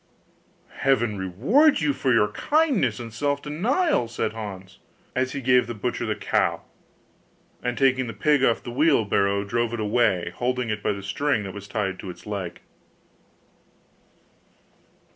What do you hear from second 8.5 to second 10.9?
the wheel barrow, drove it away, holding it